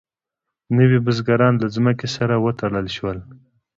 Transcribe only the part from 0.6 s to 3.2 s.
نوي بزګران له ځمکې سره وتړل شول.